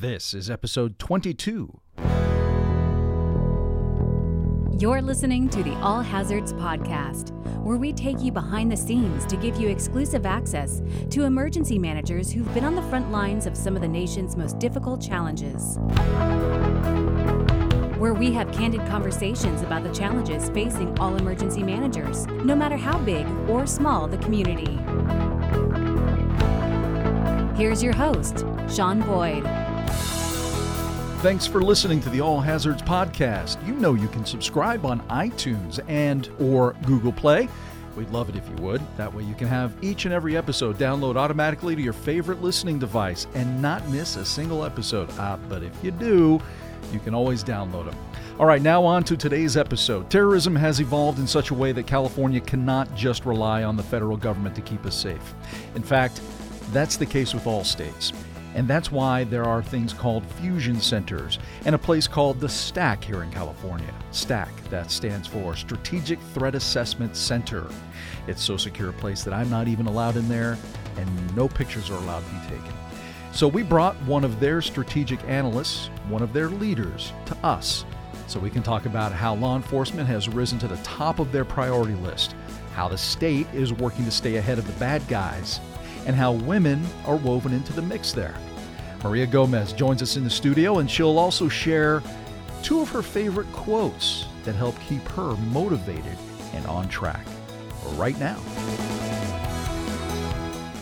[0.00, 1.80] This is episode 22.
[4.78, 7.32] You're listening to the All Hazards Podcast,
[7.64, 12.30] where we take you behind the scenes to give you exclusive access to emergency managers
[12.30, 15.78] who've been on the front lines of some of the nation's most difficult challenges.
[17.98, 22.98] Where we have candid conversations about the challenges facing all emergency managers, no matter how
[22.98, 24.78] big or small the community.
[27.56, 29.44] Here's your host, Sean Boyd.
[31.18, 33.66] Thanks for listening to the All Hazards podcast.
[33.66, 37.48] You know you can subscribe on iTunes and or Google Play.
[37.96, 38.80] We'd love it if you would.
[38.96, 42.78] That way you can have each and every episode download automatically to your favorite listening
[42.78, 45.10] device and not miss a single episode.
[45.18, 46.40] Ah, but if you do,
[46.92, 47.98] you can always download them.
[48.38, 50.08] All right, now on to today's episode.
[50.10, 54.16] Terrorism has evolved in such a way that California cannot just rely on the federal
[54.16, 55.34] government to keep us safe.
[55.74, 56.20] In fact,
[56.72, 58.12] that's the case with all states.
[58.58, 63.04] And that's why there are things called fusion centers and a place called the STAC
[63.04, 63.94] here in California.
[64.10, 67.68] STAC, that stands for Strategic Threat Assessment Center.
[68.26, 70.58] It's so secure a place that I'm not even allowed in there
[70.96, 72.74] and no pictures are allowed to be taken.
[73.30, 77.84] So we brought one of their strategic analysts, one of their leaders, to us
[78.26, 81.44] so we can talk about how law enforcement has risen to the top of their
[81.44, 82.34] priority list,
[82.74, 85.60] how the state is working to stay ahead of the bad guys,
[86.06, 88.34] and how women are woven into the mix there.
[89.02, 92.02] Maria Gomez joins us in the studio, and she'll also share
[92.62, 96.16] two of her favorite quotes that help keep her motivated
[96.54, 97.26] and on track.
[97.92, 98.38] Right now.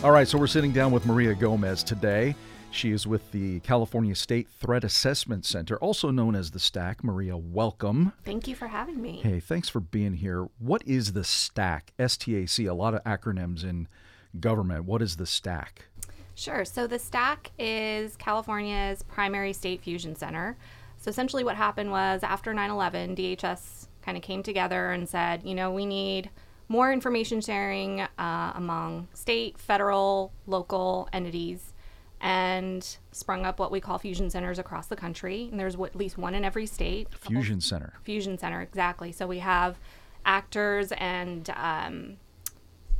[0.03, 2.35] All right, so we're sitting down with Maria Gomez today.
[2.69, 7.03] She is with the California State Threat Assessment Center, also known as the STAC.
[7.03, 8.13] Maria, welcome.
[8.25, 9.21] Thank you for having me.
[9.23, 10.47] Hey, thanks for being here.
[10.59, 11.81] What is the STAC?
[11.97, 13.87] S T A lot of acronyms in
[14.39, 14.85] government.
[14.85, 15.67] What is the STAC?
[16.37, 16.65] Sure.
[16.65, 20.55] So the STAC is California's primary state fusion center.
[20.97, 25.41] So essentially, what happened was after 9 11, DHS kind of came together and said,
[25.43, 26.29] you know, we need
[26.69, 31.73] more information sharing uh, among state, federal, local entities,
[32.21, 35.47] and sprung up what we call fusion centers across the country.
[35.49, 37.07] And there's at least one in every state.
[37.15, 37.93] Fusion center.
[38.03, 39.11] Fusion center, exactly.
[39.11, 39.79] So we have
[40.23, 42.17] actors and um,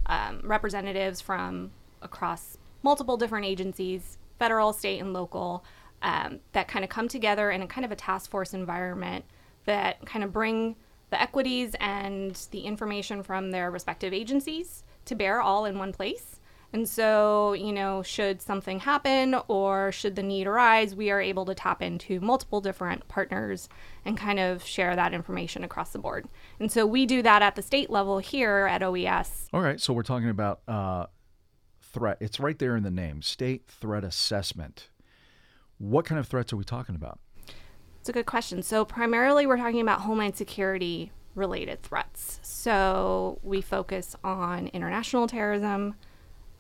[0.08, 1.70] um, representatives from
[2.02, 5.64] across multiple different agencies, federal, state, and local,
[6.02, 9.26] um, that kind of come together in a kind of a task force environment
[9.66, 10.76] that kind of bring
[11.10, 16.40] the equities and the information from their respective agencies to bear all in one place.
[16.74, 21.46] And so, you know, should something happen or should the need arise, we are able
[21.46, 23.70] to tap into multiple different partners
[24.04, 26.28] and kind of share that information across the board.
[26.60, 29.48] And so we do that at the state level here at OES.
[29.54, 31.06] All right, so we're talking about uh,
[31.98, 32.18] threat.
[32.20, 34.90] It's right there in the name State Threat Assessment.
[35.80, 37.20] What kind of threats are we talking about?
[38.00, 38.62] It's a good question.
[38.62, 42.40] So, primarily, we're talking about homeland security related threats.
[42.44, 45.96] So, we focus on international terrorism,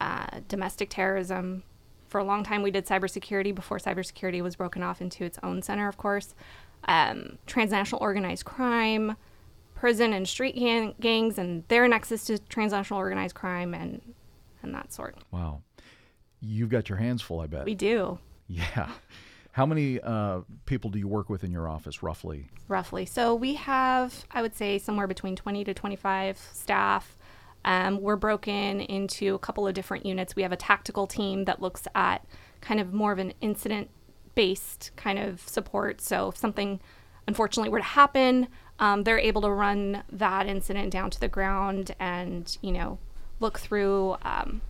[0.01, 1.63] uh, domestic terrorism.
[2.09, 5.61] For a long time, we did cybersecurity before cybersecurity was broken off into its own
[5.61, 6.33] center, of course.
[6.87, 9.17] Um, transnational organized crime,
[9.75, 14.01] prison and street gang- gangs, and their nexus to transnational organized crime, and
[14.63, 15.15] and that sort.
[15.31, 15.61] Wow,
[16.39, 17.65] you've got your hands full, I bet.
[17.65, 18.19] We do.
[18.47, 18.89] Yeah.
[19.51, 22.45] How many uh, people do you work with in your office, roughly?
[22.67, 23.07] Roughly.
[23.07, 27.17] So we have, I would say, somewhere between 20 to 25 staff.
[27.65, 30.35] Um, we're broken into a couple of different units.
[30.35, 32.23] We have a tactical team that looks at
[32.61, 33.89] kind of more of an incident
[34.35, 36.01] based kind of support.
[36.01, 36.79] So if something
[37.27, 41.95] unfortunately were to happen, um, they're able to run that incident down to the ground
[41.99, 42.99] and, you know,
[43.39, 44.61] look through um,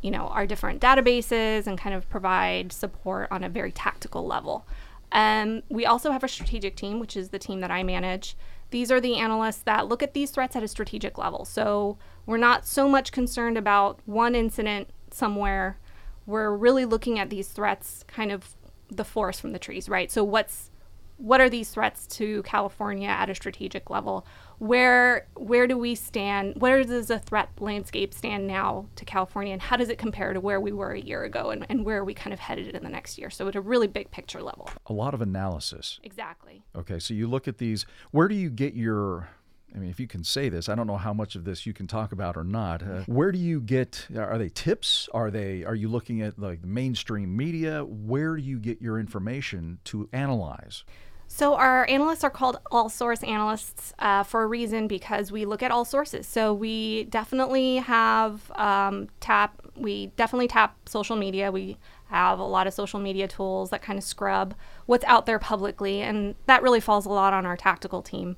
[0.00, 4.66] you know our different databases and kind of provide support on a very tactical level.
[5.12, 8.36] Um, we also have a strategic team which is the team that i manage.
[8.70, 11.44] These are the analysts that look at these threats at a strategic level.
[11.44, 15.78] So we're not so much concerned about one incident somewhere.
[16.24, 18.56] We're really looking at these threats kind of
[18.90, 20.10] the forest from the trees right?
[20.10, 20.70] So what's
[21.18, 24.26] what are these threats to California at a strategic level?
[24.62, 26.54] Where where do we stand?
[26.56, 30.38] Where does the threat landscape stand now to California, and how does it compare to
[30.38, 32.84] where we were a year ago, and, and where are we kind of headed in
[32.84, 33.28] the next year?
[33.28, 34.70] So at a really big picture level.
[34.86, 35.98] A lot of analysis.
[36.04, 36.62] Exactly.
[36.76, 37.86] Okay, so you look at these.
[38.12, 39.30] Where do you get your
[39.74, 41.72] I mean, if you can say this, I don't know how much of this you
[41.72, 42.84] can talk about or not.
[42.84, 44.06] Uh, where do you get?
[44.16, 45.08] Are they tips?
[45.12, 45.64] Are they?
[45.64, 47.84] Are you looking at like the mainstream media?
[47.84, 50.84] Where do you get your information to analyze?
[51.34, 55.62] So our analysts are called all source analysts uh, for a reason because we look
[55.62, 56.26] at all sources.
[56.26, 59.58] So we definitely have um, tap.
[59.74, 61.50] We definitely tap social media.
[61.50, 65.38] We have a lot of social media tools that kind of scrub what's out there
[65.38, 68.36] publicly, and that really falls a lot on our tactical team.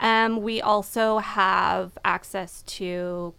[0.00, 3.32] Um, we also have access to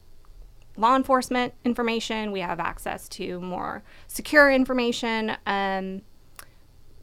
[0.77, 2.31] law enforcement information.
[2.31, 5.35] We have access to more secure information.
[5.45, 6.01] Um,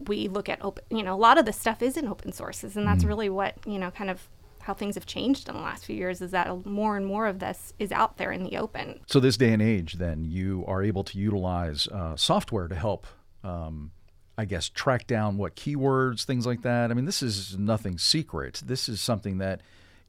[0.08, 2.76] we look at open, you know, a lot of the stuff is in open sources,
[2.76, 4.28] and that's really what you know, kind of
[4.60, 6.20] how things have changed in the last few years.
[6.20, 9.00] Is that more and more of this is out there in the open.
[9.06, 13.06] So this day and age, then you are able to utilize uh, software to help.
[13.42, 13.92] Um,
[14.38, 16.90] I guess track down what keywords, things like that.
[16.90, 18.62] I mean, this is nothing secret.
[18.64, 19.60] This is something that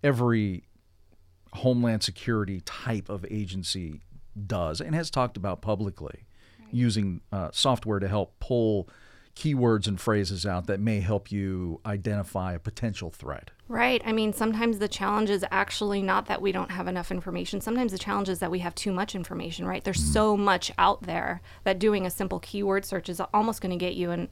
[0.01, 0.63] every
[1.51, 4.01] homeland security type of agency
[4.47, 6.25] does and has talked about publicly,
[6.71, 8.89] using uh, software to help pull
[9.35, 13.51] keywords and phrases out that may help you identify a potential threat.
[13.67, 14.01] Right.
[14.05, 17.59] I mean, sometimes the challenge is actually not that we don't have enough information.
[17.59, 19.83] Sometimes the challenge is that we have too much information, right?
[19.83, 23.83] There's so much out there that doing a simple keyword search is almost going to
[23.83, 24.29] get you an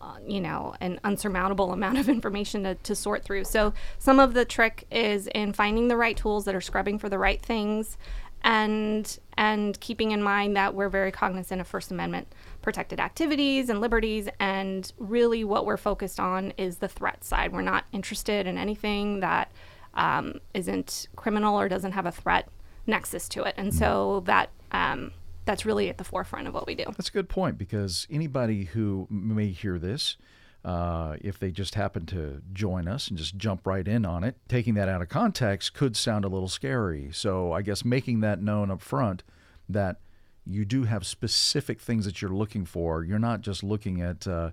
[0.00, 3.42] uh, you know, an unsurmountable amount of information to, to sort through.
[3.42, 7.08] So, some of the trick is in finding the right tools that are scrubbing for
[7.08, 7.98] the right things
[8.42, 12.28] and and keeping in mind that we're very cognizant of First Amendment
[12.62, 14.28] protected activities and liberties.
[14.40, 17.52] And really, what we're focused on is the threat side.
[17.52, 19.50] We're not interested in anything that
[19.94, 22.48] um, not criminal or doesn't have a threat
[22.86, 23.54] nexus to it.
[23.56, 25.12] And so that um,
[25.44, 26.84] that's really at the forefront of what we do.
[26.84, 30.16] That's a good point because anybody who may hear this,
[30.64, 34.36] uh, if they just happen to join us and just jump right in on it,
[34.48, 37.10] taking that out of context could sound a little scary.
[37.12, 39.22] So I guess making that known up front
[39.68, 40.00] that
[40.48, 43.04] you do have specific things that you're looking for.
[43.04, 44.50] You're not just looking at uh,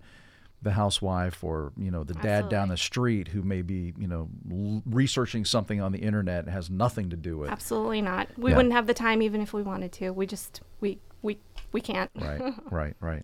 [0.62, 2.50] the housewife or you know the dad Absolutely.
[2.50, 6.70] down the street who may be you know l- researching something on the internet has
[6.70, 8.28] nothing to do with Absolutely not.
[8.38, 8.58] We Yeah.
[8.58, 10.12] wouldn't have the time even if we wanted to.
[10.12, 11.38] We just we we
[11.72, 12.10] we can't.
[12.20, 12.42] right
[12.72, 13.24] right right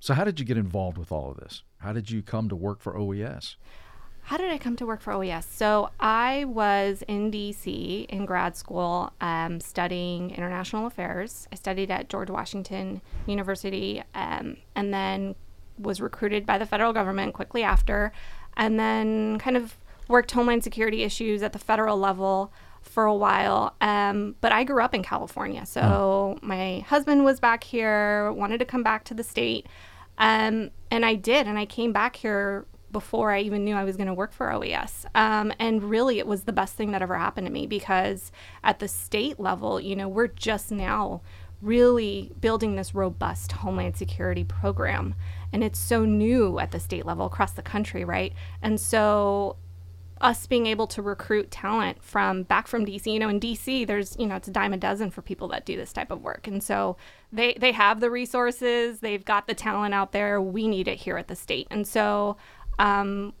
[0.00, 2.56] so how did you get involved with all of this how did you come to
[2.56, 3.56] work for OES
[4.30, 5.44] How did I come to work for OES?
[5.44, 11.48] So I was in DC in grad school um, studying international affairs.
[11.50, 15.34] I studied at George Washington University um, and then
[15.80, 18.12] was recruited by the federal government quickly after,
[18.56, 23.74] and then kind of worked homeland security issues at the federal level for a while.
[23.80, 25.66] Um, but I grew up in California.
[25.66, 29.66] So my husband was back here, wanted to come back to the state.
[30.18, 31.48] Um, and I did.
[31.48, 34.52] And I came back here before I even knew I was going to work for
[34.52, 35.06] OES.
[35.14, 38.32] Um, and really, it was the best thing that ever happened to me because
[38.64, 41.20] at the state level, you know, we're just now
[41.62, 45.14] really building this robust homeland security program.
[45.52, 48.32] And it's so new at the state level across the country, right?
[48.62, 49.56] And so
[50.20, 53.06] us being able to recruit talent from back from DC.
[53.06, 55.64] You know, in DC, there's you know it's a dime a dozen for people that
[55.64, 56.96] do this type of work, and so
[57.32, 60.40] they they have the resources, they've got the talent out there.
[60.40, 62.36] We need it here at the state, and so.
[62.80, 63.34] Um,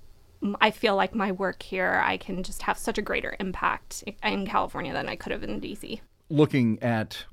[0.60, 4.46] I feel like my work here, I can just have such a greater impact in
[4.46, 6.00] California than I could have in DC.
[6.30, 7.24] looking at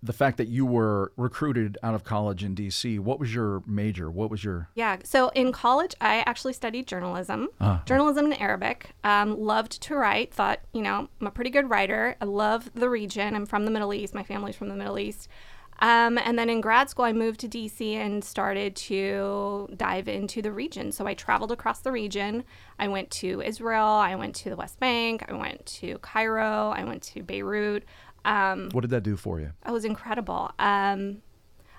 [0.00, 4.08] the fact that you were recruited out of college in dc what was your major
[4.08, 4.98] what was your Yeah.
[5.02, 7.82] So in college, I actually studied journalism, Ah.
[7.84, 8.90] journalism and Arabic.
[9.02, 10.32] Um, loved to write.
[10.32, 12.14] Thought, you know, I'm a pretty good writer.
[12.20, 13.34] I love the region.
[13.34, 14.14] I'm from the Middle East.
[14.14, 15.26] My family's from the Middle East.
[15.80, 20.42] Um, and then in grad school, I moved to DC and started to dive into
[20.42, 20.90] the region.
[20.90, 22.44] So I traveled across the region.
[22.78, 23.86] I went to Israel.
[23.86, 25.24] I went to the West Bank.
[25.28, 26.70] I went to Cairo.
[26.70, 27.84] I went to Beirut.
[28.24, 30.50] Um, what did that do for you it was incredible.
[30.58, 31.22] Um,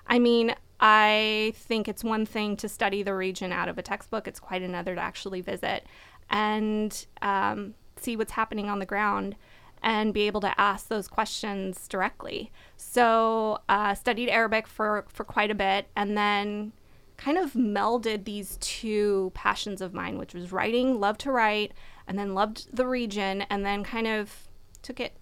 [0.06, 4.26] I mean, I think it's one thing to study the region out of a textbook,
[4.26, 5.86] it's quite another to actually visit
[6.30, 9.36] and um, see what's happening on the ground
[9.82, 12.50] and be able to ask those questions directly.
[12.76, 16.72] So, uh, studied Arabic for, for quite a bit and then
[17.16, 21.72] kind of melded these two passions of mine, which was writing, loved to write,
[22.06, 24.48] and then loved the region, and then kind of
[24.82, 25.12] took it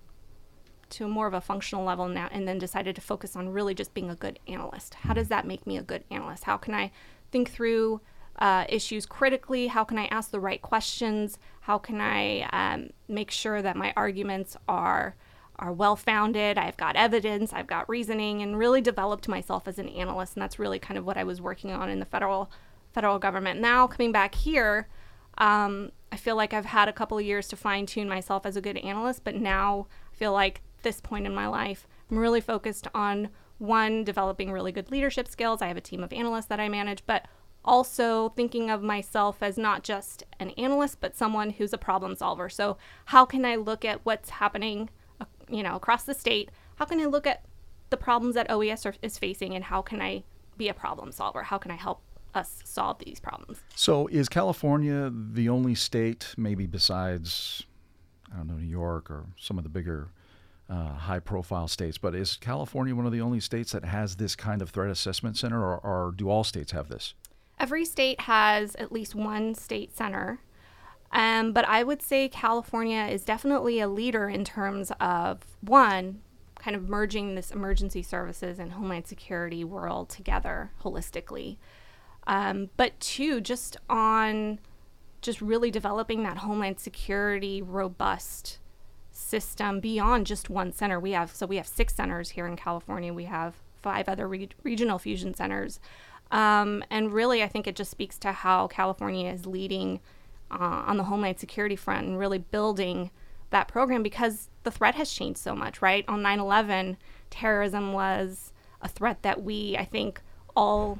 [0.90, 3.94] to more of a functional level now and then decided to focus on really just
[3.94, 4.94] being a good analyst.
[4.94, 6.44] How does that make me a good analyst?
[6.44, 6.90] How can I
[7.30, 8.00] think through
[8.38, 9.66] uh, issues critically?
[9.66, 11.38] How can I ask the right questions?
[11.60, 15.16] How can I um, make sure that my arguments are
[15.60, 16.56] are well founded?
[16.56, 20.34] I've got evidence, I've got reasoning, and really developed myself as an analyst.
[20.36, 22.50] And that's really kind of what I was working on in the federal
[22.92, 23.60] federal government.
[23.60, 24.88] Now coming back here,
[25.38, 28.56] um, I feel like I've had a couple of years to fine tune myself as
[28.56, 32.40] a good analyst, but now I feel like this point in my life, I'm really
[32.40, 33.28] focused on
[33.58, 35.60] one, developing really good leadership skills.
[35.60, 37.26] I have a team of analysts that I manage, but
[37.64, 42.48] also thinking of myself as not just an analyst, but someone who's a problem solver.
[42.48, 46.50] So, how can I look at what's happening, uh, you know, across the state?
[46.76, 47.44] How can I look at
[47.90, 50.24] the problems that OES are, is facing, and how can I
[50.56, 51.42] be a problem solver?
[51.42, 52.02] How can I help
[52.34, 53.60] us solve these problems?
[53.74, 57.64] So, is California the only state, maybe besides,
[58.32, 60.08] I don't know, New York or some of the bigger
[60.68, 64.36] uh, high profile states, but is California one of the only states that has this
[64.36, 67.14] kind of threat assessment center, or, or do all states have this?
[67.60, 70.40] Every state has at least one state center.
[71.10, 76.20] Um, but I would say California is definitely a leader in terms of one,
[76.58, 81.56] kind of merging this emergency services and homeland security world together holistically.
[82.26, 84.58] Um, but two, just on
[85.22, 88.58] just really developing that homeland security robust
[89.10, 91.00] system beyond just one center.
[91.00, 93.12] We have so we have six centers here in California.
[93.12, 95.80] We have five other re- regional fusion centers,
[96.30, 100.00] um, and really, I think it just speaks to how California is leading
[100.50, 103.10] uh, on the homeland security front and really building
[103.50, 105.80] that program because the threat has changed so much.
[105.80, 106.96] Right on 9/11,
[107.30, 110.20] terrorism was a threat that we, I think,
[110.54, 110.98] all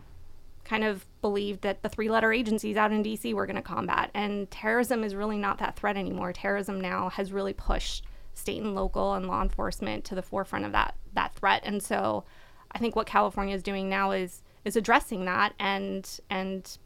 [0.65, 4.11] kind of believed that the three letter agencies out in DC were going to combat.
[4.15, 6.33] And terrorism is really not that threat anymore.
[6.33, 8.05] Terrorism now has really pushed
[8.35, 11.63] state and local and law enforcement to the forefront of that that threat.
[11.65, 12.25] And so
[12.73, 16.79] I think what California is doing now is is addressing that and and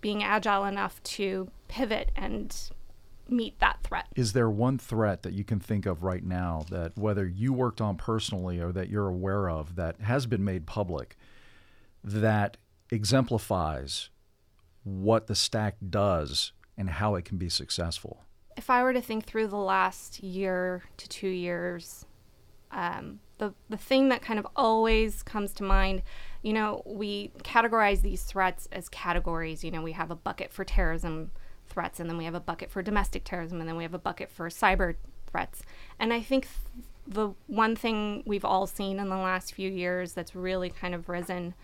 [0.00, 2.70] being agile enough to pivot and
[3.28, 4.06] meet that threat.
[4.16, 7.80] Is there one threat that you can think of right now that whether you worked
[7.80, 11.16] on personally or that you're aware of that has been made public
[12.02, 12.56] that
[12.90, 14.08] exemplifies
[14.82, 18.24] what the STAC does and how it can be successful?
[18.60, 22.04] if I were to think through the last year to two years,
[22.70, 26.02] um, the the thing that kind of always comes to mind,
[26.42, 29.62] you know, we categorize these threats as categories.
[29.62, 31.30] You know, we have a bucket for terrorism
[31.68, 33.98] threats, and then we have a bucket for domestic terrorism, and then we have a
[33.98, 34.96] bucket for cyber
[35.30, 35.62] threats.
[35.98, 40.12] And I think th- the one thing we've all seen in the last few years
[40.12, 41.54] that's really kind of risen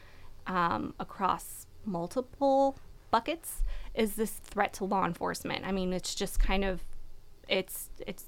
[0.47, 2.79] um, across multiple
[3.11, 3.63] buckets
[3.95, 5.65] is this threat to law enforcement.
[5.65, 6.83] I mean, it's just kind of
[7.49, 8.27] it's it's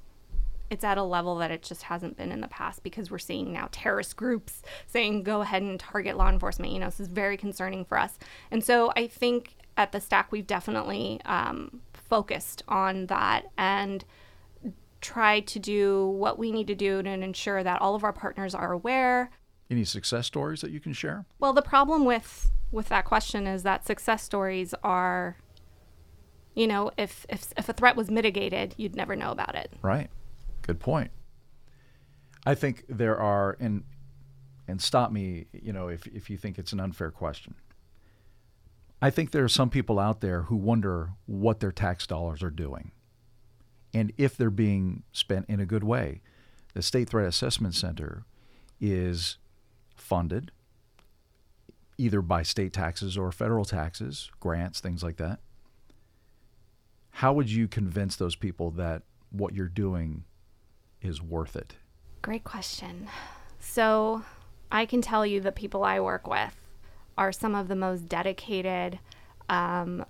[0.70, 3.52] it's at a level that it just hasn't been in the past because we're seeing
[3.52, 6.72] now terrorist groups saying go ahead and target law enforcement.
[6.72, 8.18] You know, this is very concerning for us.
[8.50, 14.04] And so I think at the STAC we've definitely um, focused on that and
[15.00, 18.54] tried to do what we need to do to ensure that all of our partners
[18.54, 19.30] are aware.
[19.70, 21.24] Any success stories that you can share?
[21.38, 25.38] Well, the problem with with that question is that success stories are
[26.58, 29.72] you know, if, if, if a threat was mitigated, you'd never know about it.
[29.80, 30.10] Right.
[30.68, 31.10] Good point.
[32.46, 33.82] I think there are, and
[34.68, 37.54] and stop me, you know, if if you think it's an unfair question.
[39.00, 42.50] I think there are some people out there who wonder what their tax dollars are
[42.50, 42.92] doing,
[43.92, 46.20] and if they're being spent in a good way.
[46.74, 48.24] The State Threat Assessment Center
[48.80, 49.38] is
[49.96, 50.52] funded
[51.96, 55.40] either by state taxes or federal taxes, grants, things like that
[57.18, 60.22] how would you convince those people that what you're doing
[61.02, 61.74] is worth it?
[62.22, 63.08] Great question.
[63.60, 64.22] So,
[64.70, 66.54] I can tell you the people I work with
[67.16, 68.98] are some of the most dedicated,
[69.48, 70.04] um,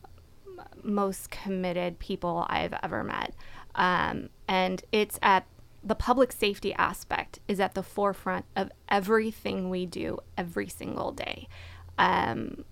[0.83, 3.35] most committed people I've ever met.
[3.75, 5.47] Um, and it's at
[5.85, 11.49] the public safety aspect is at the forefront of everything we do every single day.
[11.97, 12.65] Um,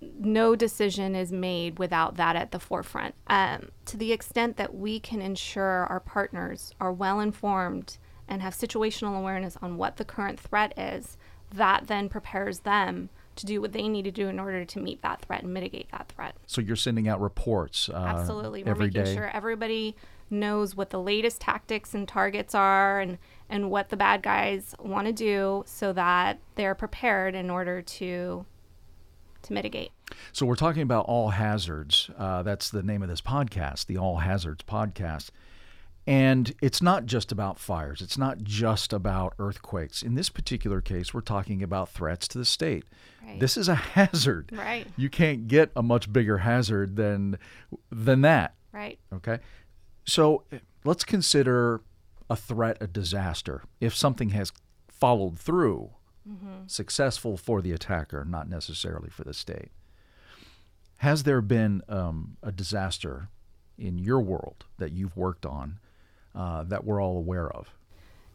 [0.00, 3.14] no decision is made without that at the forefront.
[3.26, 8.54] Um, to the extent that we can ensure our partners are well informed and have
[8.54, 11.16] situational awareness on what the current threat is,
[11.52, 15.02] that then prepares them to do what they need to do in order to meet
[15.02, 16.34] that threat and mitigate that threat.
[16.46, 17.88] So you're sending out reports.
[17.88, 19.14] Uh, Absolutely, we're every making day.
[19.14, 19.96] sure everybody
[20.28, 25.08] knows what the latest tactics and targets are and and what the bad guys want
[25.08, 28.46] to do so that they're prepared in order to
[29.42, 29.90] to mitigate.
[30.32, 32.10] So we're talking about all hazards.
[32.16, 35.30] Uh, that's the name of this podcast, the All Hazards Podcast.
[36.06, 38.00] And it's not just about fires.
[38.00, 40.02] It's not just about earthquakes.
[40.02, 42.84] In this particular case, we're talking about threats to the state.
[43.24, 43.38] Right.
[43.38, 44.50] This is a hazard.
[44.52, 44.86] Right.
[44.96, 47.38] You can't get a much bigger hazard than
[47.92, 48.54] than that.
[48.72, 48.98] Right.
[49.12, 49.38] Okay.
[50.06, 50.44] So
[50.84, 51.82] let's consider
[52.28, 53.62] a threat a disaster.
[53.80, 54.52] If something has
[54.88, 55.90] followed through,
[56.28, 56.66] mm-hmm.
[56.66, 59.70] successful for the attacker, not necessarily for the state.
[60.98, 63.28] Has there been um, a disaster
[63.78, 65.78] in your world that you've worked on
[66.34, 67.70] uh, that we're all aware of?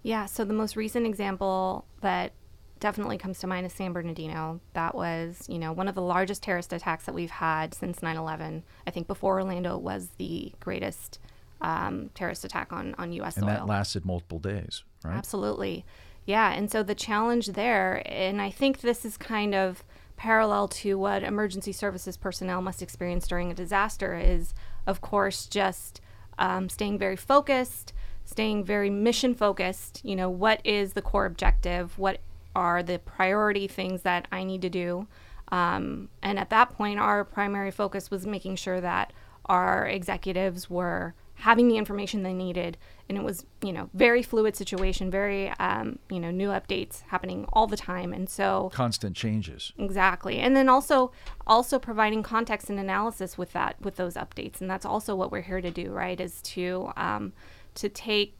[0.02, 2.34] Yeah, so the most recent example that
[2.80, 4.60] definitely comes to mind is San Bernardino.
[4.74, 8.64] That was, you know, one of the largest terrorist attacks that we've had since 9/11.
[8.86, 11.20] I think before Orlando was the greatest
[11.62, 13.38] um, terrorist attack on on U.S.
[13.38, 13.54] And soil.
[13.54, 15.16] that lasted multiple days, right?
[15.16, 15.86] Absolutely,
[16.26, 16.54] yeah.
[16.54, 19.84] And so the challenge there, and I think this is kind of
[20.18, 24.54] parallel to what emergency services personnel must experience during a disaster is,
[24.88, 26.02] of course, just
[26.40, 30.02] um, staying very focused, staying very mission focused.
[30.04, 31.98] You know, what is the core objective?
[32.00, 32.20] What
[32.56, 35.08] are the priority things that I need to do?
[35.50, 39.14] Um, and at that point, our primary focus was making sure that
[39.46, 42.78] our executives were having the information they needed.
[43.08, 47.46] And it was you know very fluid situation very um, you know new updates happening
[47.54, 48.14] all the time.
[48.14, 49.74] And so constant changes.
[49.78, 50.40] Exactly.
[50.40, 51.12] And then also
[51.46, 54.62] also providing context and analysis with that with those updates.
[54.62, 57.34] And that's also what we're here to do right is to um,
[57.76, 58.36] to take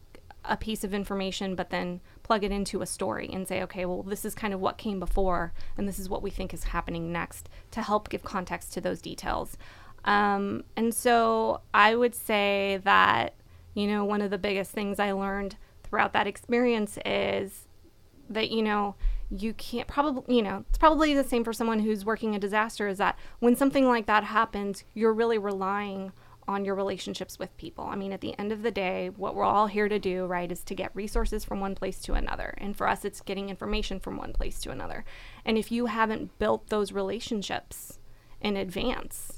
[0.48, 4.02] a piece of information but then plug it into a story and say okay well
[4.02, 7.12] this is kind of what came before and this is what we think is happening
[7.12, 9.56] next to help give context to those details
[10.06, 13.34] um, and so I would say that,
[13.74, 17.66] you know, one of the biggest things I learned throughout that experience is
[18.30, 18.94] that, you know,
[19.30, 22.86] you can't probably, you know, it's probably the same for someone who's working a disaster
[22.86, 26.12] is that when something like that happens, you're really relying
[26.48, 27.84] on your relationships with people.
[27.84, 30.50] I mean, at the end of the day, what we're all here to do, right,
[30.50, 32.54] is to get resources from one place to another.
[32.58, 35.04] And for us, it's getting information from one place to another.
[35.44, 37.98] And if you haven't built those relationships
[38.40, 39.35] in advance,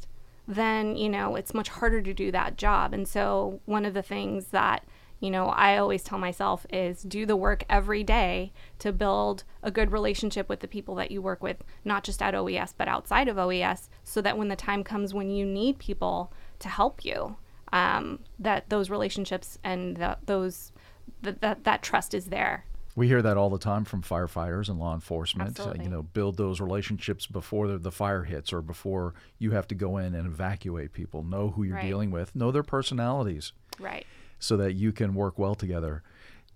[0.48, 2.94] then, you know, it's much harder to do that job.
[2.94, 4.82] And so, one of the things that,
[5.20, 9.70] you know, I always tell myself is do the work every day to build a
[9.70, 13.28] good relationship with the people that you work with, not just at OES, but outside
[13.28, 17.36] of OES, so that when the time comes when you need people to help you,
[17.70, 20.72] um, that those relationships and the, those
[21.20, 22.64] that that trust is there
[22.98, 25.60] we hear that all the time from firefighters and law enforcement.
[25.60, 29.68] Uh, you know, build those relationships before the, the, fire hits or before you have
[29.68, 31.22] to go in and evacuate people.
[31.22, 31.86] Know who you're right.
[31.86, 32.34] dealing with.
[32.34, 33.52] Know their personalities.
[33.78, 34.04] Right.
[34.40, 36.02] So that you can work well together.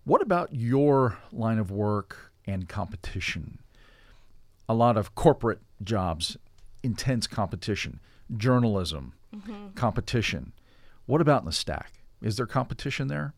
[0.03, 3.61] What about your line of work and competition?
[4.69, 6.37] A lot of corporate jobs,
[6.83, 8.01] intense competition,
[8.37, 9.75] journalism, mm-hmm.
[9.77, 10.53] competition.
[11.07, 11.87] What about in the STAC?
[12.21, 13.35] Is there competition there?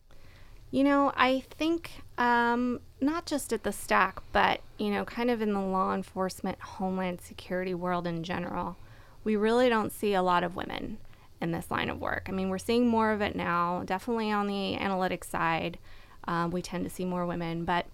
[0.71, 5.41] You know, I think um, not just at the STAC, but, you know, kind of
[5.41, 8.75] in the law enforcement, homeland security world in general,
[9.23, 10.97] we really don't see a lot of women
[11.41, 12.27] in this line of work.
[12.27, 15.77] I mean, we're seeing more of it now, definitely on the analytics side.
[16.27, 17.85] Um, we tend to see more women, but,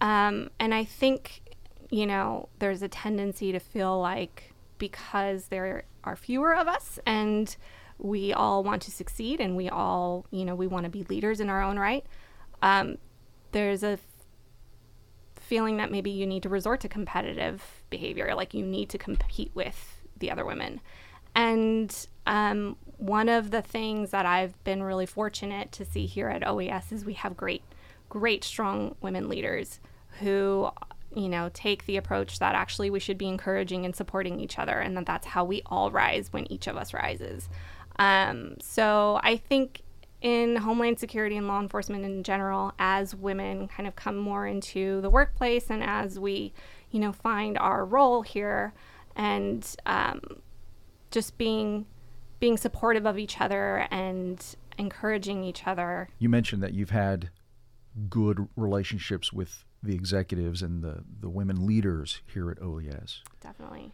[0.00, 1.42] um, and I think,
[1.90, 7.56] you know, there's a tendency to feel like because there are fewer of us and
[8.00, 11.40] we all want to succeed and we all, you know, we want to be leaders
[11.40, 12.04] in our own right.
[12.62, 12.98] Um,
[13.52, 13.98] there's a
[15.36, 19.50] feeling that maybe you need to resort to competitive behavior, like you need to compete
[19.54, 20.80] with the other women.
[21.34, 26.46] And um, one of the things that I've been really fortunate to see here at
[26.46, 27.62] OES is we have great,
[28.08, 29.80] great, strong women leaders
[30.20, 30.70] who
[31.14, 34.78] you know take the approach that actually we should be encouraging and supporting each other
[34.78, 37.48] and that that's how we all rise when each of us rises
[38.00, 39.82] um, so I think
[40.22, 45.02] in homeland security and law enforcement in general, as women kind of come more into
[45.02, 46.54] the workplace and as we,
[46.90, 48.72] you know, find our role here
[49.14, 50.20] and um,
[51.10, 51.84] just being
[52.38, 56.08] being supportive of each other and encouraging each other.
[56.18, 57.28] You mentioned that you've had
[58.08, 63.22] good relationships with the executives and the, the women leaders here at OES.
[63.42, 63.92] Definitely.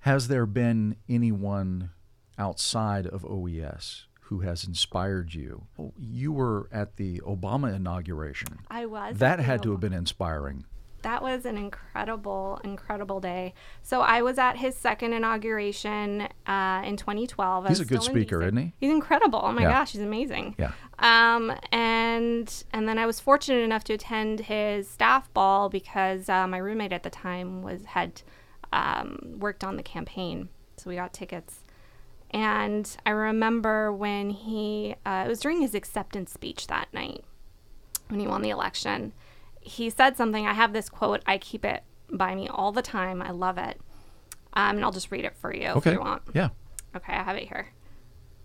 [0.00, 1.90] Has there been anyone
[2.38, 5.66] outside of OES who has inspired you?
[5.98, 8.60] You were at the Obama inauguration.
[8.70, 9.18] I was.
[9.18, 10.64] That had to have been inspiring.
[11.02, 13.54] That was an incredible, incredible day.
[13.82, 17.68] So I was at his second inauguration uh, in 2012.
[17.68, 18.72] He's a good speaker, isn't he?
[18.80, 19.40] He's incredible.
[19.42, 19.72] Oh my yeah.
[19.72, 20.54] gosh, he's amazing.
[20.58, 20.72] Yeah.
[21.00, 26.46] Um, and and then I was fortunate enough to attend his staff ball because uh,
[26.46, 28.22] my roommate at the time was had
[28.72, 31.61] um, worked on the campaign, so we got tickets.
[32.32, 37.24] And I remember when he, uh, it was during his acceptance speech that night
[38.08, 39.12] when he won the election.
[39.60, 40.46] He said something.
[40.46, 41.22] I have this quote.
[41.26, 43.20] I keep it by me all the time.
[43.20, 43.80] I love it.
[44.54, 45.90] Um, and I'll just read it for you okay.
[45.90, 46.22] if you want.
[46.34, 46.50] Yeah.
[46.96, 47.68] Okay, I have it here.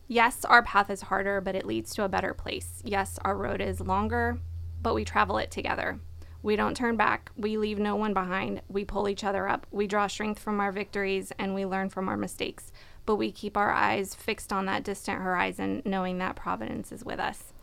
[0.07, 2.81] Yes, our path is harder, but it leads to a better place.
[2.85, 4.39] Yes, our road is longer,
[4.81, 5.99] but we travel it together.
[6.43, 7.29] We don't turn back.
[7.35, 8.61] We leave no one behind.
[8.69, 9.67] We pull each other up.
[9.69, 12.71] We draw strength from our victories and we learn from our mistakes
[13.07, 17.19] but we keep our eyes fixed on that distant horizon, knowing that providence is with
[17.19, 17.53] us.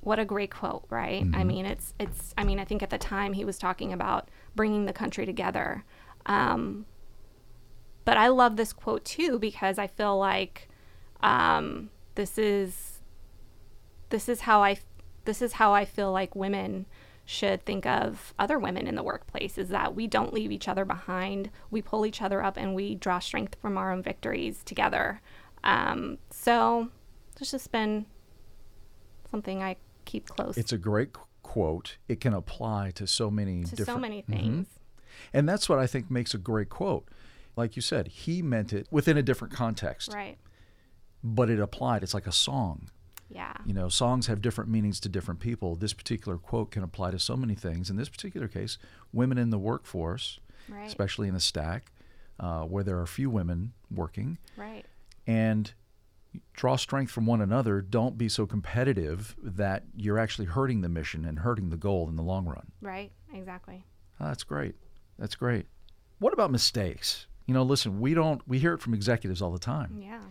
[0.00, 1.24] What a great quote, right?
[1.24, 1.34] Mm-hmm.
[1.34, 2.32] I mean, it's it's.
[2.38, 5.84] I mean, I think at the time he was talking about bringing the country together.
[6.24, 6.86] Um,
[8.04, 10.68] but I love this quote too because I feel like
[11.20, 13.00] um, this is
[14.10, 14.78] this is how I
[15.24, 16.86] this is how I feel like women
[17.24, 20.84] should think of other women in the workplace is that we don't leave each other
[20.84, 21.50] behind.
[21.70, 25.20] We pull each other up and we draw strength from our own victories together.
[25.64, 26.88] Um, so
[27.40, 28.06] it's just been
[29.30, 31.96] something I keep close It's a great qu- quote.
[32.08, 34.26] It can apply to so many to different so many Mhm.
[34.26, 34.66] things.
[35.32, 37.08] And that's what I think makes a great quote.
[37.56, 40.38] Like you said, he meant it within a different context, Right.
[41.22, 42.02] but it applied.
[42.02, 42.90] It's like a song.
[43.34, 43.54] Yeah.
[43.64, 45.74] You know, songs have different meanings to different people.
[45.74, 47.88] This particular quote can apply to so many things.
[47.90, 48.78] In this particular case,
[49.12, 50.86] women in the workforce, Right.
[50.86, 51.82] especially in the STAC,
[52.38, 54.84] uh, where there are few women working, Right.
[55.26, 55.72] and
[56.52, 57.80] draw strength from one another.
[57.82, 62.16] Don't be so competitive that you're actually hurting the mission and hurting the goal in
[62.16, 62.72] the long run.
[62.80, 63.12] Right.
[63.32, 63.84] Exactly.
[64.20, 64.74] Oh, that's great.
[65.18, 65.66] That's great.
[66.18, 67.26] What about mistakes?
[67.46, 69.98] You know, listen, we don't we hear it from executives all the time.
[70.00, 70.22] Yeah.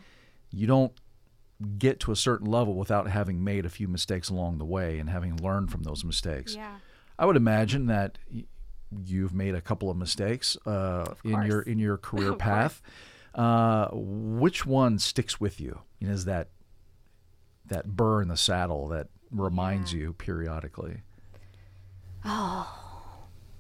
[0.49, 0.93] You don't
[1.78, 5.10] get to a certain level without having made a few mistakes along the way and
[5.10, 6.56] having learned from those mistakes.
[6.56, 6.76] Yeah.
[7.19, 8.17] I would imagine that
[9.06, 12.82] you've made a couple of mistakes uh, in your in your career path.
[13.36, 15.82] Uh, which one sticks with you?
[16.02, 16.50] Know, is that
[17.67, 20.00] that burr in the saddle that reminds Yeah.
[20.02, 21.04] you periodically?
[22.26, 22.67] Oh,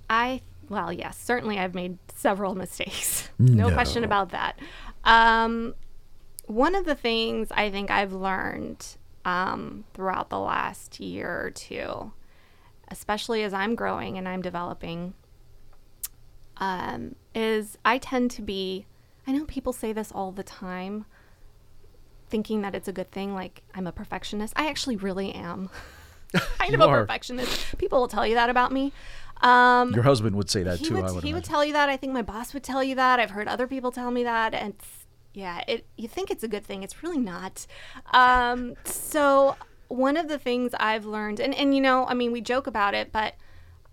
[0.09, 3.29] I well, yes, certainly I've made several mistakes.
[3.39, 3.73] no, No.
[3.73, 4.57] question about that.
[5.03, 5.73] Um,
[6.45, 12.11] one of the things I think I've learned um, throughout the last year or two,
[12.89, 15.13] especially as I'm growing and I'm developing,
[16.57, 18.85] um, is I tend to be.
[19.27, 21.05] I know people say this all the time,
[22.29, 23.33] thinking that it's a good thing.
[23.33, 24.53] Like I'm a perfectionist.
[24.57, 25.69] I actually really am.
[26.59, 27.77] kind of a perfectionist.
[27.77, 28.91] People will tell you that about me.
[29.41, 30.95] Um, Your husband would say that he too.
[30.95, 31.89] would, I would he would tell you that.
[31.89, 33.19] I think my boss would tell you that.
[33.19, 35.00] I've heard other people tell me that, and it's,
[35.33, 35.85] yeah, it.
[35.95, 37.65] You think it's a good thing, it's really not.
[38.13, 39.55] Um, so
[39.87, 42.93] one of the things I've learned, and and you know, I mean, we joke about
[42.93, 43.35] it, but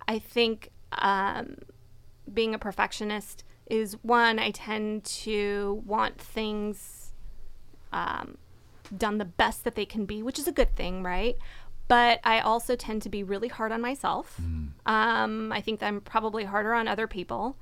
[0.07, 1.57] I think um,
[2.33, 4.38] being a perfectionist is one.
[4.38, 7.12] I tend to want things
[7.92, 8.38] um,
[8.96, 11.37] done the best that they can be, which is a good thing, right?
[11.87, 14.38] But I also tend to be really hard on myself.
[14.87, 17.57] Um, I think that I'm probably harder on other people.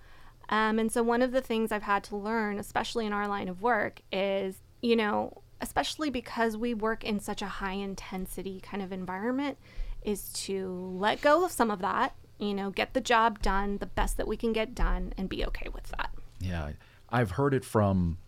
[0.49, 3.49] Um, and so, one of the things I've had to learn, especially in our line
[3.49, 8.83] of work, is, you know, especially because we work in such a high intensity kind
[8.83, 9.59] of environment,
[10.03, 13.87] is to let go of some of that, you know, get the job done the
[13.87, 16.11] best that we can get done and be okay with that.
[16.39, 16.73] Yeah,
[17.11, 18.19] I've heard it from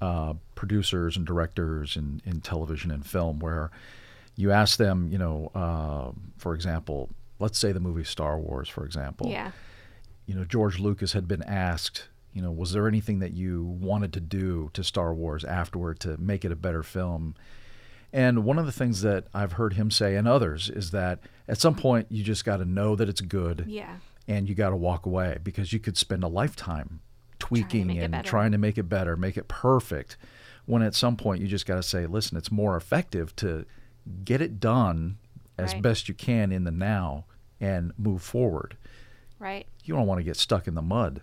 [0.00, 3.70] uh, producers and directors in, in television and film where
[4.36, 8.84] you ask them, you know, uh, for example, let's say the movie Star Wars, for
[8.84, 9.28] example.
[9.28, 9.50] Yeah.
[10.26, 14.12] You know, George Lucas had been asked, you know, was there anything that you wanted
[14.14, 17.34] to do to Star Wars afterward to make it a better film?
[18.12, 21.58] And one of the things that I've heard him say and others is that at
[21.58, 23.96] some point you just got to know that it's good Yeah.
[24.26, 27.00] and you got to walk away because you could spend a lifetime
[27.38, 30.16] tweaking it and trying to make it better, make it perfect.
[30.64, 33.66] When at some point you just got to say, listen, it's more effective to
[34.24, 35.18] get it done
[35.58, 35.82] as Right.
[35.82, 37.26] best you can in the now
[37.60, 38.76] and move forward.
[39.38, 39.66] Right.
[39.84, 41.22] You don't want to get stuck in the mud.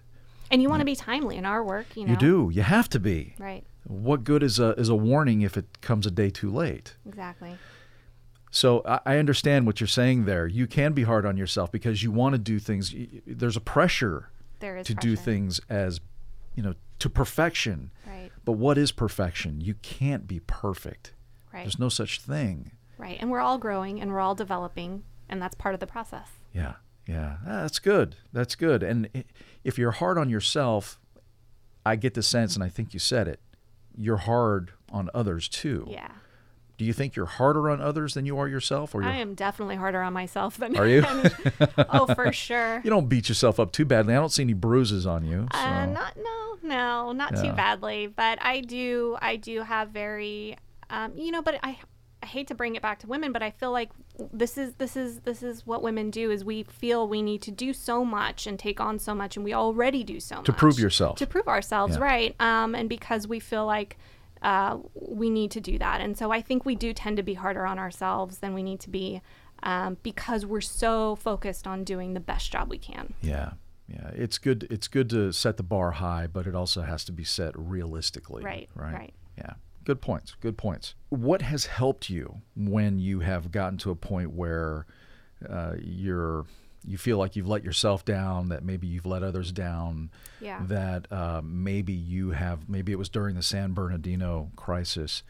[0.52, 2.12] And you want to be timely in our work, you know.
[2.12, 2.52] You do.
[2.54, 3.36] You have to be.
[3.40, 3.66] Right.
[3.86, 6.96] What good is a is a warning if it comes a day too late?
[7.06, 7.58] Exactly.
[8.52, 10.46] So I, I understand what you're saying there.
[10.46, 12.94] You can be hard on yourself because you want to do things.
[13.26, 16.00] There's a pressure There is to do things as
[16.56, 17.92] you know to perfection.
[18.06, 18.32] Right.
[18.46, 19.60] But what is perfection?
[19.60, 21.14] You can't be perfect.
[21.52, 21.64] Right.
[21.64, 22.72] There's no such thing.
[22.98, 23.18] Right.
[23.20, 26.30] And we're all growing and we're all developing, and that's part of the process.
[26.54, 26.74] Yeah,
[27.08, 28.16] yeah, Ah, that's good.
[28.32, 28.84] That's good.
[28.84, 29.24] And
[29.64, 31.00] if you're hard on yourself,
[31.86, 33.40] I get the sense, and I think you said it.
[33.98, 35.86] You're hard on others too.
[35.90, 36.08] Yeah.
[36.78, 39.76] Do you think you're harder on others than you are yourself, or I am definitely
[39.76, 41.04] harder on myself than Are you?
[41.90, 42.82] oh, for sure.
[42.84, 44.14] you don't beat yourself up too badly?
[44.16, 45.48] I don't see any bruises on you.
[45.54, 45.60] So.
[45.60, 47.44] Uh, not no no not Yeah.
[47.44, 50.58] too badly, but I do I do have very
[50.90, 51.78] um, you know, but I
[52.24, 53.90] I hate to bring it back to women, but I feel like
[54.32, 57.52] this is this is this is what women do is we feel we need to
[57.52, 60.54] do so much and take on so much, and we already do so much To
[60.54, 61.18] prove yourself.
[61.18, 62.04] to prove ourselves, Yeah.
[62.04, 62.36] right?
[62.40, 63.98] Um, and because we feel like
[64.42, 67.34] uh, we need to do that, and so I think we do tend to be
[67.36, 69.22] harder on ourselves than we need to be.
[69.66, 73.14] Um, because we're so focused on doing the best job we can.
[73.22, 73.54] Yeah,
[73.88, 74.10] yeah.
[74.14, 74.68] It's good.
[74.70, 78.44] It's good to set the bar high, but it also has to be set realistically.
[78.44, 78.94] Right, Right.
[78.94, 79.14] right.
[79.38, 79.54] Yeah.
[79.84, 80.36] Good points.
[80.42, 80.96] Good points.
[81.10, 84.86] What has helped you when you have gotten to a point where
[85.48, 86.46] uh, you're
[86.86, 90.10] you feel like you've let yourself down, that maybe you've let others down,
[90.42, 90.60] Yeah.
[90.68, 95.24] that uh, maybe you have maybe it was during the San Bernardino crisis.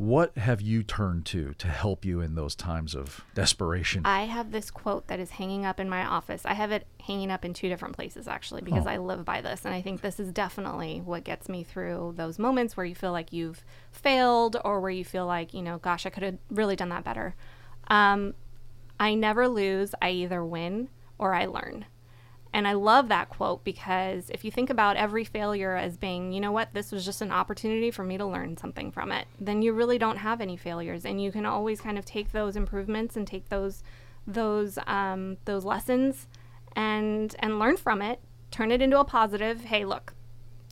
[0.00, 4.00] What have you turned to to help you in those times of desperation?
[4.06, 6.46] I have this quote that is hanging up in my office.
[6.46, 8.90] I have it hanging up in two different places actually because Oh.
[8.90, 9.66] I live by this.
[9.66, 13.12] And I think this is definitely what gets me through those moments where you feel
[13.12, 16.76] like you've failed or where you feel like, you know, gosh, I could have really
[16.76, 17.34] done that better.
[17.88, 18.32] Um,
[18.98, 19.94] I never lose.
[20.00, 21.84] I either win or I learn.
[22.52, 26.40] And I love that quote because if you think about every failure as being, you
[26.40, 29.62] know what, this was just an opportunity for me to learn something from it, then
[29.62, 33.16] you really don't have any failures, and you can always kind of take those improvements
[33.16, 33.82] and take those
[34.26, 36.26] those um, those lessons
[36.74, 39.62] and and learn from it, turn it into a positive.
[39.62, 40.14] Hey, look,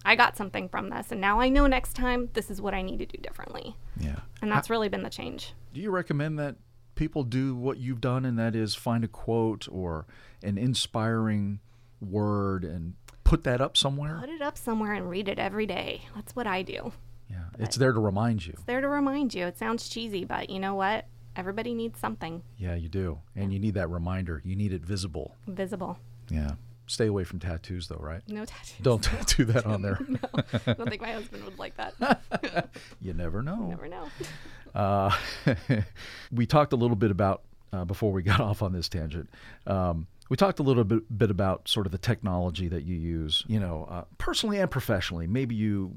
[0.05, 2.83] I got something from this, and now I know next time this is what I
[2.83, 4.21] need to do differently, yeah.
[4.43, 5.55] and that's really been the change.
[5.73, 6.57] Do you recommend that
[6.97, 10.07] people do what you've done, and that is find a quote or
[10.43, 11.61] an inspiring
[12.01, 14.19] word and put that up somewhere?
[14.21, 16.03] Put it up somewhere and read it every day.
[16.15, 16.93] That's what I do.
[17.31, 18.55] Yeah, it's there to remind you.
[18.55, 19.47] It's there to remind you.
[19.47, 21.07] It sounds cheesy, but you know what?
[21.37, 24.41] Everybody needs something Yeah, you do, and you need that reminder.
[24.45, 25.37] You need it visible.
[25.47, 25.99] visible.
[26.31, 26.53] Yeah.
[26.87, 28.23] Stay away from tattoos, though, right?
[28.29, 28.79] No tattoos.
[28.81, 29.99] Don't tattoo that on there.
[30.09, 30.19] no,
[30.67, 32.71] I don't think my husband would like that.
[33.03, 33.69] You never know.
[33.69, 34.09] Never know.
[34.75, 35.15] Uh,
[36.33, 39.29] we talked a little bit about uh, before we got off on this tangent.
[39.67, 43.45] Um, we talked a little bit, bit about sort of the technology that you use,
[43.47, 45.27] you know, uh, personally and professionally.
[45.27, 45.91] Maybe you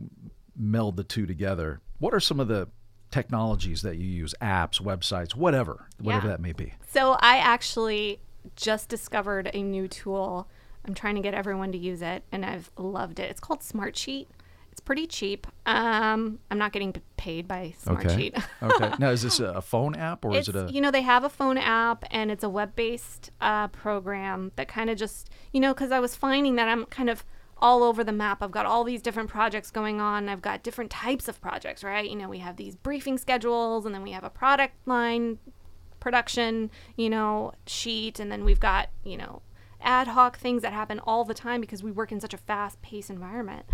[0.55, 1.81] meld the two together.
[1.99, 2.67] What are some of the
[3.09, 4.33] technologies that you use?
[4.41, 6.31] Apps, websites, whatever, whatever Yeah.
[6.33, 6.73] that may be.
[6.87, 8.19] So I actually
[8.55, 10.47] just discovered a new tool.
[10.85, 13.29] I'm trying to get everyone to use it, and I've loved it.
[13.29, 14.27] It's called Smartsheet.
[14.71, 15.47] It's pretty cheap.
[15.65, 18.31] Um, I'm not getting paid by Okay.
[18.33, 18.43] Smartsheet.
[18.63, 18.93] okay.
[18.99, 20.71] Now, is this a phone app or it's, is it a?
[20.71, 24.89] you know they have a phone app and it's a web-based uh, program that kind
[24.89, 27.23] of just you know because i was finding that i'm kind of
[27.57, 30.89] all over the map i've got all these different projects going on i've got different
[30.89, 34.23] types of projects right you know we have these briefing schedules and then we have
[34.23, 35.37] a product line
[35.99, 39.41] production you know sheet and then we've got you know
[39.83, 42.81] ad hoc things that happen all the time because we work in such a fast
[42.81, 43.65] paced environment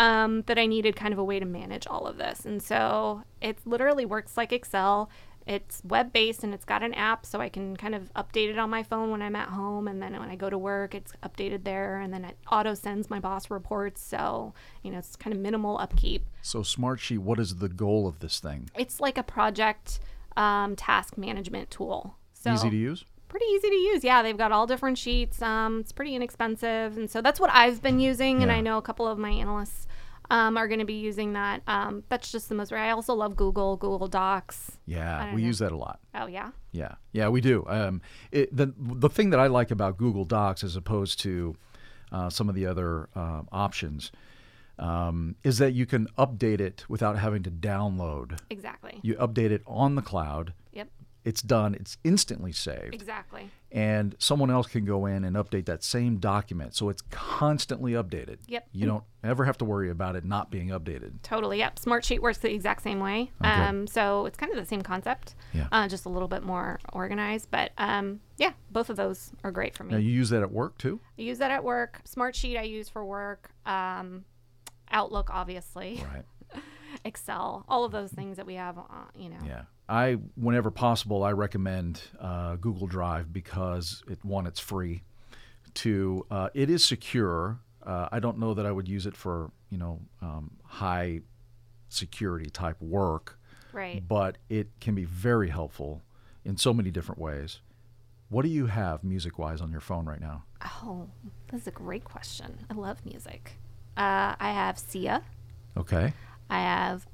[0.00, 2.46] um, that I needed kind of a way to manage all of this.
[2.46, 5.10] And so it literally works like Excel.
[5.46, 8.58] It's web based and it's got an app so I can kind of update it
[8.58, 9.86] on my phone when I'm at home.
[9.88, 12.00] And then when I go to work, it's updated there.
[12.00, 14.00] And then it auto sends my boss reports.
[14.00, 16.24] So, you know, it's kind of minimal upkeep.
[16.40, 18.70] So, Smartsheet, what is the goal of this thing?
[18.74, 20.00] It's like a project
[20.34, 22.16] um, task management tool.
[22.32, 23.04] So Easy to use?
[23.30, 24.04] pretty easy to use.
[24.04, 25.40] Yeah, they've got all different sheets.
[25.40, 28.42] Um, it's pretty inexpensive, and so that's what I've been using.
[28.42, 29.86] And I know a couple of my analysts
[30.30, 31.62] um, are going to be using that.
[31.66, 32.72] Um, that's just the most.
[32.72, 34.78] I also love Google, Google Docs.
[34.86, 35.48] Yeah, we know.
[35.48, 36.00] use that a lot.
[36.14, 37.64] Oh yeah, Yeah, yeah, we do.
[37.68, 41.56] Um, it, the the thing that I like about Google Docs, as opposed to
[42.12, 44.12] uh, some of the other uh, options,
[44.78, 48.38] um, is that you can update it without having to download.
[48.48, 49.00] exactly.
[49.02, 50.54] You update it on the cloud.
[50.72, 50.88] Yep,
[51.24, 51.74] It's done.
[51.74, 53.50] It's instantly saved, exactly.
[53.70, 58.38] and someone else can go in and update that same document, so it's constantly updated.
[58.46, 58.68] Yep.
[58.72, 61.20] You don't ever have to worry about it not being updated.
[61.22, 61.58] Totally.
[61.58, 61.78] Yep.
[61.78, 63.30] Smartsheet works the exact same way.
[63.44, 63.50] Okay.
[63.50, 65.34] Um, so it's kind of the same concept.
[65.52, 65.66] Yeah.
[65.70, 69.74] Uh, just a little bit more organized, but um, yeah, both of those are great
[69.76, 69.92] for me.
[69.92, 71.00] Now you use that at work too.
[71.18, 72.00] I use that at work.
[72.08, 73.50] Smartsheet I use for work.
[73.66, 74.24] Um,
[74.90, 76.02] Outlook, obviously.
[76.12, 76.62] Right.
[77.04, 78.82] Excel, all of those things that we have, uh,
[79.14, 79.38] you know.
[79.46, 79.62] Yeah.
[79.90, 85.02] I, whenever possible, I recommend uh, Google Drive because it one, it's free.
[85.74, 87.58] Two, uh, it is secure.
[87.84, 91.20] Uh, I don't know that I would use it for you know um, high
[91.88, 93.38] security type work,
[93.72, 94.06] Right.
[94.06, 96.02] but it can be very helpful
[96.44, 97.60] in so many different ways.
[98.28, 100.44] What do you have music wise on your phone right now?
[100.84, 101.08] Oh,
[101.50, 102.58] that's a great question.
[102.70, 103.58] I love music.
[103.96, 105.22] Uh, I have Sia.
[105.76, 106.12] Okay.
[106.48, 107.06] I have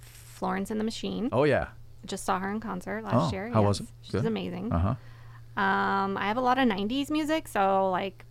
[0.00, 1.28] Florence and the Machine.
[1.30, 1.68] Oh yeah.
[2.06, 3.50] Just saw her in concert last Oh, year.
[3.50, 3.86] how was it?
[4.02, 4.26] She's Good?
[4.26, 4.72] amazing.
[4.72, 5.60] Uh huh.
[5.62, 8.24] Um, I have a lot of '90s music, so like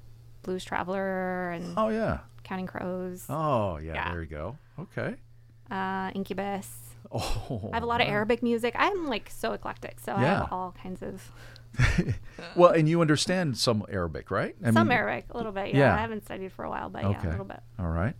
[0.44, 2.20] Blues Traveler and Oh yeah.
[2.44, 3.94] Counting Crows, Oh yeah.
[3.94, 4.12] Yeah.
[4.12, 4.58] There you go.
[4.80, 5.16] Okay.
[5.72, 6.68] uh, Incubus.
[7.12, 7.70] Oh.
[7.72, 8.08] I have a lot of.
[8.08, 8.76] Arabic music.
[8.78, 11.32] I'm like so eclectic, so I have all kinds of
[12.56, 14.56] Well, and you understand some Arabic, right?
[14.64, 15.70] I some mean, Arabic, a little bit.
[15.74, 15.96] Yeah, yeah.
[15.96, 17.60] I haven't studied for a while, but yeah, a little bit.
[17.80, 18.16] All right.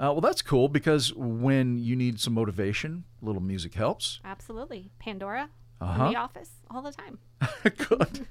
[0.00, 4.20] Uh, well, that's cool because when you need some motivation, a little music helps.
[4.24, 6.04] Absolutely, Pandora, Uh-huh.
[6.06, 7.18] in The Office, all the time.
[7.88, 8.26] Good.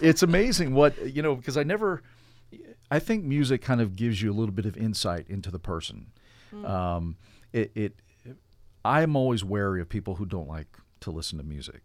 [0.00, 2.02] it's amazing what, you know, because I never,
[2.90, 6.08] I think music kind of gives you a little bit of insight into the person.
[6.64, 7.16] Um,
[7.52, 7.98] it, it,
[8.84, 11.82] I'm always wary of people who don't like to listen to music.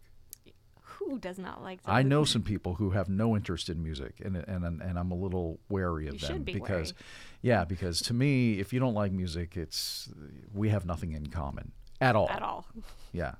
[0.98, 1.82] Who does not like?
[1.82, 5.10] To I know some people who have no interest in music, and and and I'm
[5.10, 7.04] a little wary of You them be because, wary.
[7.44, 10.08] Yeah, because to me, if you don't like music, it's
[10.54, 12.30] we have nothing in common at all.
[12.30, 12.64] at all.
[13.12, 13.34] Yeah.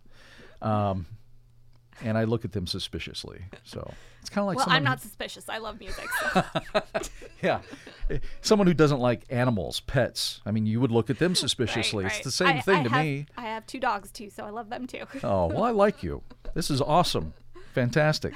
[0.61, 1.07] Um,
[2.03, 3.41] and I look at them suspiciously.
[3.63, 3.89] So
[4.21, 5.49] it's kind of like Well, I'm who- not suspicious.
[5.49, 6.09] I love music.
[6.33, 6.43] So.
[7.43, 7.61] yeah,
[8.43, 10.41] someone who doesn't like animals, pets.
[10.45, 12.05] I mean, you would look at them suspiciously.
[12.05, 13.27] Right, It's the same I- thing I to have- me.
[13.39, 15.05] I have two dogs too, so I love them too.
[15.23, 16.23] Oh, well, I like you.
[16.55, 17.33] This is awesome.
[17.75, 18.35] Fantastic.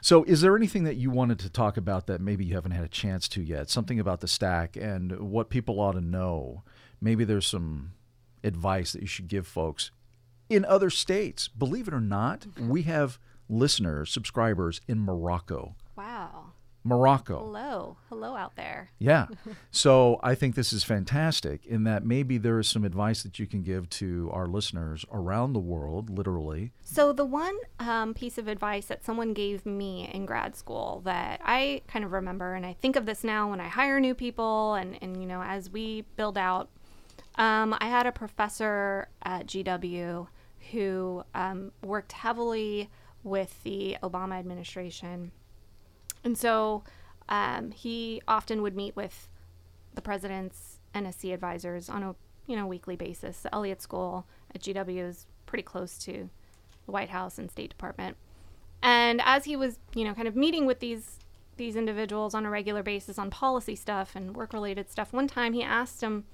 [0.00, 2.84] So, is there anything that you wanted to talk about that maybe you haven't had
[2.84, 3.68] a chance to yet?
[3.68, 6.62] Something about the STAC and what people ought to know?
[7.00, 7.90] Maybe there's some
[8.44, 9.90] advice that you should give folks
[10.48, 11.48] in other states.
[11.48, 15.74] Believe it or not, we have listeners, subscribers in Morocco.
[16.84, 17.40] Morocco.
[17.40, 17.96] Hello.
[18.08, 18.90] Hello out there.
[18.98, 19.26] Yeah.
[19.70, 23.46] So I think this is fantastic in that maybe there is some advice that you
[23.46, 26.72] can give to our listeners around the world, literally.
[26.82, 31.40] So, the one um, piece of advice that someone gave me in grad school that
[31.44, 34.74] I kind of remember, and I think of this now when I hire new people
[34.74, 36.70] and, and you know, as we build out,
[37.36, 40.26] um, I had a professor at GW
[40.72, 42.90] who um, worked heavily
[43.22, 45.30] with the Obama administration.
[46.24, 46.84] And so
[47.28, 49.28] um, he often would meet with
[49.94, 52.14] the president's NSC advisors on a
[52.46, 53.40] you know weekly basis.
[53.40, 56.30] The Elliott School at GW is pretty close to
[56.86, 58.16] the White House and State Department.
[58.82, 61.18] And as he was you know kind of meeting with these
[61.56, 65.52] these individuals on a regular basis on policy stuff and work related stuff, one time
[65.52, 66.24] he asked him,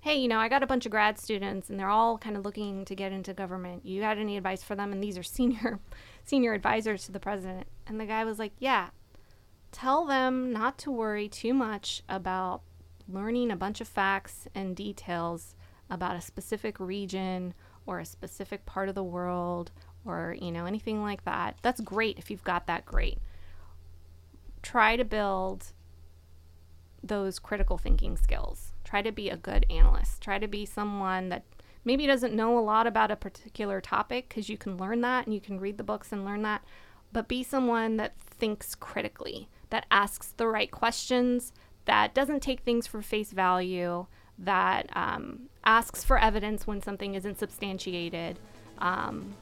[0.00, 2.44] "Hey, you know, I got a bunch of grad students and they're all kind of
[2.44, 3.86] looking to get into government.
[3.86, 5.80] You got any advice for them?" And these are senior
[6.24, 7.66] senior advisors to the president.
[7.86, 8.90] And the guy was like, "Yeah,
[9.72, 12.62] tell them not to worry too much about
[13.08, 15.54] learning a bunch of facts and details
[15.90, 17.54] about a specific region
[17.84, 19.72] or a specific part of the world
[20.04, 21.56] or you know anything like that.
[21.62, 23.18] That's great if you've got that great
[24.62, 25.72] try to build
[27.02, 28.72] those critical thinking skills.
[28.84, 30.22] Try to be a good analyst.
[30.22, 31.44] Try to be someone that
[31.84, 35.34] maybe doesn't know a lot about a particular topic because you can learn that and
[35.34, 36.62] you can read the books and learn that
[37.12, 41.52] but be someone that thinks critically that asks the right questions
[41.86, 44.06] that doesn't take things for face value
[44.38, 48.38] that um, asks for evidence when something isn't substantiated
[48.78, 49.34] um,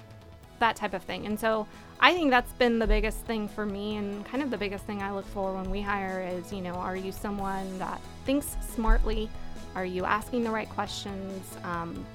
[0.61, 1.27] that type of thing.
[1.27, 1.67] And so
[1.99, 5.03] I think that's been the biggest thing for me and kind of the biggest thing
[5.03, 9.29] I look for when we hire is, you know, are you someone that thinks smartly?
[9.75, 11.45] Are you asking the right questions?
[11.65, 12.07] Um,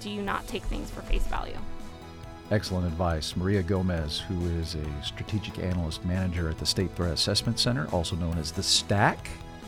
[0.00, 1.56] do you not take things for face value?
[2.52, 3.34] Excellent advice.
[3.34, 8.14] Maria Gomez, who is a strategic analyst manager at the State Threat Assessment Center, also
[8.16, 9.16] known as the STAC,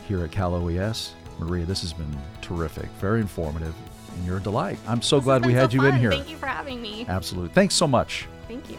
[0.07, 1.15] here at Cal OES.
[1.39, 3.73] Maria, this has been terrific, very informative,
[4.15, 4.77] and you're a delight.
[4.87, 6.11] I'm so This glad we had so you in here.
[6.11, 7.07] Thank you for having me.
[7.09, 7.49] Absolutely.
[7.55, 8.27] Thanks so much.
[8.47, 8.77] Thank you.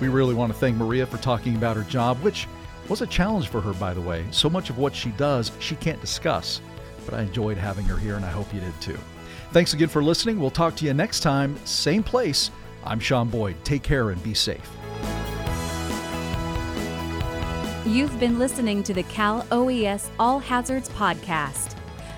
[0.00, 2.48] We really want to thank Maria for talking about her job, which
[2.88, 4.24] was a challenge for her, by the way.
[4.30, 6.62] So much of what she does, she can't discuss.
[7.04, 8.98] But I enjoyed having her here, and I hope you did too.
[9.54, 10.40] Thanks again for listening.
[10.40, 12.50] We'll talk to you next time, same place.
[12.82, 13.54] I'm Sean Boyd.
[13.62, 14.68] Take care and be safe.
[17.86, 21.76] You've been listening to the Cal OES All Hazards Podcast.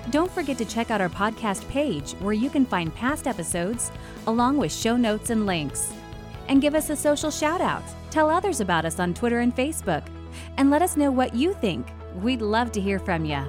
[0.09, 3.91] Don't forget to check out our podcast page where you can find past episodes
[4.25, 5.93] along with show notes and links.
[6.47, 7.83] And give us a social shout out.
[8.09, 10.03] Tell others about us on Twitter and Facebook.
[10.57, 11.85] And let us know what you think.
[12.15, 13.45] We'd love to hear from you.